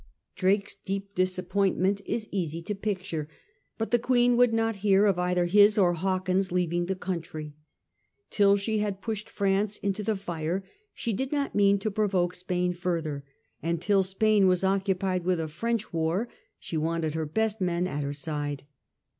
^ 0.01 0.03
Drake's 0.35 0.73
deep 0.83 1.13
disappointment 1.13 2.01
is 2.07 2.27
easy 2.31 2.59
to 2.63 2.73
picture; 2.73 3.27
but 3.77 3.91
the 3.91 3.99
Queen 3.99 4.35
would 4.35 4.51
not 4.51 4.77
hear 4.77 5.05
of 5.05 5.19
either 5.19 5.45
his 5.45 5.77
or 5.77 5.93
Hawkins's 5.93 6.51
leaving 6.51 6.87
the 6.87 6.95
country. 6.95 7.53
Till 8.31 8.57
she 8.57 8.79
had 8.79 9.03
pushed 9.03 9.29
France 9.29 9.77
into 9.77 10.01
the 10.01 10.15
fire 10.15 10.63
she 10.95 11.13
did 11.13 11.31
not 11.31 11.53
mean 11.53 11.77
to 11.77 11.91
provoke 11.91 12.33
Spain 12.33 12.73
further, 12.73 13.23
and 13.61 13.79
till 13.79 14.01
Spain 14.01 14.47
was 14.47 14.63
occupied 14.63 15.23
with 15.23 15.39
a 15.39 15.47
French 15.47 15.93
war 15.93 16.27
she 16.57 16.77
wanted 16.77 17.13
her 17.13 17.27
best 17.27 17.61
men 17.61 17.85
at 17.85 18.01
her 18.03 18.11
side. 18.11 18.63